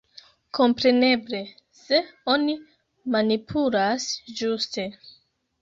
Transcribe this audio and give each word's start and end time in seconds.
Kompreneble, 0.59 1.41
se 1.81 2.01
oni 2.37 2.55
manipulas 3.17 4.09
ĝuste. 4.41 4.91